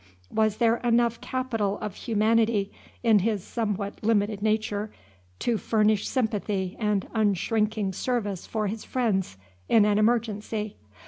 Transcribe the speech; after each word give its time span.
Was 0.31 0.57
there 0.57 0.77
enough 0.77 1.21
capital 1.21 1.77
of 1.77 1.93
humanity 1.93 2.71
in 3.03 3.19
his 3.19 3.43
somewhat 3.43 4.03
limited 4.03 4.41
nature 4.41 4.91
to 5.37 5.59
furnish 5.59 6.07
sympathy 6.07 6.75
and 6.79 7.07
unshrinking 7.13 7.93
service 7.93 8.47
for 8.47 8.65
his 8.65 8.83
friends 8.83 9.37
in 9.69 9.85
an 9.85 9.99
emergency? 9.99 10.75